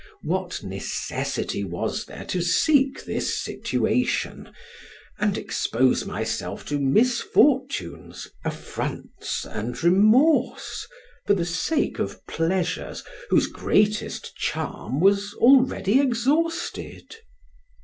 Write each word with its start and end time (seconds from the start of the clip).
What 0.23 0.63
necessity 0.63 1.63
was 1.63 2.05
there 2.05 2.25
to 2.25 2.41
seek 2.41 3.05
this 3.05 3.39
situation, 3.39 4.51
and 5.19 5.37
expose 5.37 6.05
myself 6.07 6.65
to 6.69 6.79
misfortunes, 6.79 8.27
affronts 8.43 9.45
and 9.45 9.83
remorse, 9.83 10.87
for 11.27 11.35
the 11.35 11.45
sake 11.45 11.99
of 11.99 12.25
pleasures 12.25 13.03
whose 13.29 13.45
greatest 13.45 14.35
charm 14.35 14.99
was 15.01 15.35
already 15.35 15.99
exhausted? 15.99 17.17